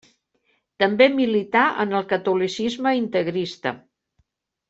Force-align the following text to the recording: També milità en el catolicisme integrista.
També 0.83 1.07
milità 1.17 1.65
en 1.83 1.93
el 1.99 2.07
catolicisme 2.15 2.95
integrista. 3.01 3.77